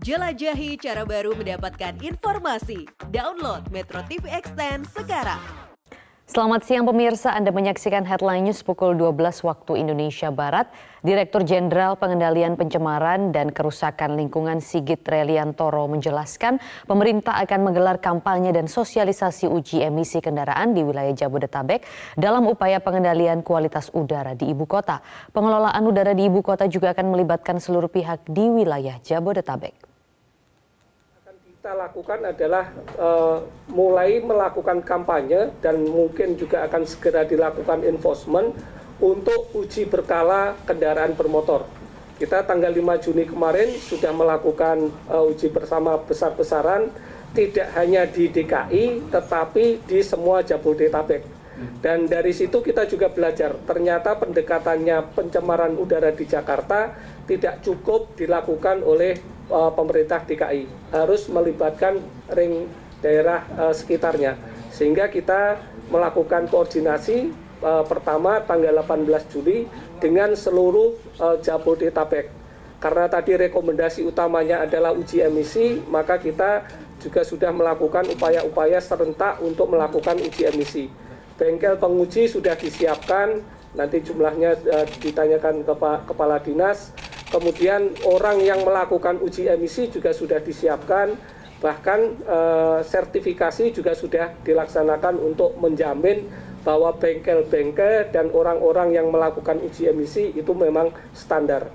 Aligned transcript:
Jelajahi 0.00 0.80
cara 0.80 1.04
baru 1.04 1.36
mendapatkan 1.36 1.92
informasi. 2.00 2.88
Download 3.12 3.60
Metro 3.68 4.00
TV 4.08 4.32
Extend 4.32 4.88
sekarang. 4.96 5.36
Selamat 6.24 6.64
siang 6.64 6.88
pemirsa, 6.88 7.36
Anda 7.36 7.52
menyaksikan 7.52 8.08
Headline 8.08 8.48
News 8.48 8.64
pukul 8.64 8.96
12 8.96 9.44
waktu 9.44 9.76
Indonesia 9.76 10.32
Barat. 10.32 10.72
Direktur 11.04 11.44
Jenderal 11.44 12.00
Pengendalian 12.00 12.56
Pencemaran 12.56 13.28
dan 13.28 13.52
Kerusakan 13.52 14.16
Lingkungan 14.16 14.64
Sigit 14.64 15.04
Reliantoro 15.04 15.84
menjelaskan 15.92 16.56
pemerintah 16.88 17.36
akan 17.36 17.60
menggelar 17.68 18.00
kampanye 18.00 18.56
dan 18.56 18.72
sosialisasi 18.72 19.52
uji 19.52 19.84
emisi 19.84 20.24
kendaraan 20.24 20.72
di 20.72 20.80
wilayah 20.80 21.12
Jabodetabek 21.12 21.84
dalam 22.16 22.48
upaya 22.48 22.80
pengendalian 22.80 23.44
kualitas 23.44 23.92
udara 23.92 24.32
di 24.32 24.48
ibu 24.48 24.64
kota. 24.64 25.04
Pengelolaan 25.36 25.84
udara 25.84 26.16
di 26.16 26.24
ibu 26.24 26.40
kota 26.40 26.64
juga 26.72 26.96
akan 26.96 27.12
melibatkan 27.12 27.60
seluruh 27.60 27.92
pihak 27.92 28.24
di 28.32 28.48
wilayah 28.48 28.96
Jabodetabek 29.04 29.89
kita 31.60 31.76
lakukan 31.76 32.24
adalah 32.24 32.72
uh, 32.96 33.44
mulai 33.68 34.16
melakukan 34.24 34.80
kampanye 34.80 35.52
dan 35.60 35.84
mungkin 35.84 36.32
juga 36.32 36.64
akan 36.64 36.88
segera 36.88 37.28
dilakukan 37.28 37.84
enforcement 37.84 38.56
untuk 38.96 39.52
uji 39.52 39.84
berkala 39.84 40.56
kendaraan 40.64 41.12
bermotor. 41.12 41.68
Kita 42.16 42.48
tanggal 42.48 42.72
5 42.72 43.04
Juni 43.04 43.28
kemarin 43.28 43.76
sudah 43.76 44.08
melakukan 44.08 44.88
uh, 45.12 45.28
uji 45.28 45.52
bersama 45.52 46.00
besar-besaran 46.00 46.88
tidak 47.36 47.68
hanya 47.76 48.08
di 48.08 48.32
DKI 48.32 49.12
tetapi 49.12 49.84
di 49.84 50.00
semua 50.00 50.40
Jabodetabek. 50.40 51.28
Dan 51.84 52.08
dari 52.08 52.32
situ 52.32 52.64
kita 52.64 52.88
juga 52.88 53.12
belajar, 53.12 53.52
ternyata 53.68 54.16
pendekatannya 54.16 55.12
pencemaran 55.12 55.76
udara 55.76 56.08
di 56.08 56.24
Jakarta 56.24 56.96
tidak 57.28 57.60
cukup 57.60 58.16
dilakukan 58.16 58.80
oleh 58.80 59.29
uh, 59.50 59.74
pemerintah 59.74 60.22
DKI, 60.22 60.64
harus 60.94 61.26
melibatkan 61.26 61.98
ring 62.32 62.70
daerah 63.02 63.44
uh, 63.58 63.74
sekitarnya. 63.74 64.38
Sehingga 64.70 65.10
kita 65.10 65.60
melakukan 65.90 66.46
koordinasi 66.46 67.34
uh, 67.60 67.84
pertama 67.84 68.40
tanggal 68.40 68.80
18 68.80 69.32
Juli 69.34 69.66
dengan 69.98 70.32
seluruh 70.32 70.96
uh, 71.18 71.36
Jabodetabek. 71.42 72.30
Karena 72.80 73.12
tadi 73.12 73.36
rekomendasi 73.36 74.08
utamanya 74.08 74.64
adalah 74.64 74.96
uji 74.96 75.20
emisi, 75.20 75.84
maka 75.92 76.16
kita 76.16 76.64
juga 76.96 77.20
sudah 77.20 77.52
melakukan 77.52 78.08
upaya-upaya 78.08 78.80
serentak 78.80 79.36
untuk 79.44 79.68
melakukan 79.68 80.16
uji 80.16 80.48
emisi 80.48 80.88
bengkel 81.40 81.80
penguji 81.80 82.28
sudah 82.28 82.52
disiapkan, 82.52 83.40
nanti 83.72 84.04
jumlahnya 84.04 84.60
uh, 84.60 84.86
ditanyakan 85.00 85.64
ke 85.64 85.72
Pak 85.72 86.12
Kepala 86.12 86.36
Dinas. 86.44 86.92
Kemudian 87.30 87.94
orang 88.10 88.42
yang 88.42 88.66
melakukan 88.66 89.22
uji 89.22 89.46
emisi 89.46 89.86
juga 89.86 90.10
sudah 90.10 90.42
disiapkan, 90.42 91.14
bahkan 91.62 92.18
uh, 92.26 92.82
sertifikasi 92.82 93.70
juga 93.70 93.94
sudah 93.94 94.34
dilaksanakan 94.42 95.14
untuk 95.22 95.54
menjamin 95.62 96.26
bahwa 96.66 96.90
bengkel-bengkel 96.98 98.10
dan 98.10 98.34
orang-orang 98.34 98.92
yang 98.92 99.08
melakukan 99.08 99.62
uji 99.62 99.88
emisi 99.88 100.34
itu 100.34 100.50
memang 100.52 100.90
standar. 101.14 101.70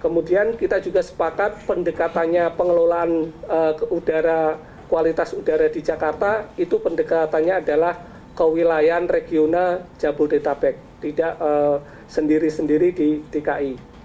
Kemudian 0.00 0.56
kita 0.56 0.80
juga 0.80 1.04
sepakat 1.04 1.68
pendekatannya 1.68 2.56
pengelolaan 2.56 3.30
uh, 3.52 3.76
udara 3.92 4.56
kualitas 4.86 5.34
udara 5.34 5.66
di 5.66 5.82
Jakarta 5.82 6.46
itu 6.56 6.78
pendekatannya 6.78 7.54
adalah 7.62 7.94
kewilayahan 8.36 9.10
regional 9.10 9.88
Jabodetabek, 9.96 11.00
tidak 11.00 11.32
eh, 11.40 11.76
sendiri-sendiri 12.06 12.88
di 12.92 13.08
DKI. 13.32 13.95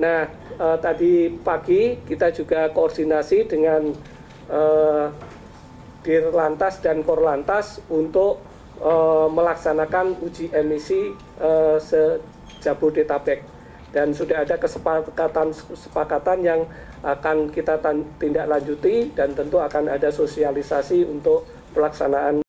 Nah, 0.00 0.24
uh, 0.56 0.78
tadi 0.80 1.28
pagi 1.28 2.00
kita 2.00 2.32
juga 2.32 2.72
koordinasi 2.72 3.44
dengan 3.44 3.92
uh, 4.48 5.12
Dirlantas 6.00 6.80
dan 6.80 7.04
Korlantas 7.04 7.78
untuk 7.92 8.40
uh, 8.80 9.28
melaksanakan 9.28 10.18
uji 10.24 10.48
emisi 10.50 11.12
uh, 11.38 11.76
se-Jabodetabek. 11.76 13.44
Dan 13.92 14.16
sudah 14.16 14.48
ada 14.48 14.56
kesepakatan 14.56 15.52
kesepakatan 15.52 16.38
yang 16.40 16.60
akan 17.04 17.52
kita 17.52 17.76
tindak 18.16 18.48
lanjuti 18.48 19.12
dan 19.12 19.36
tentu 19.36 19.60
akan 19.60 19.92
ada 19.92 20.08
sosialisasi 20.08 21.04
untuk 21.04 21.44
pelaksanaan 21.76 22.40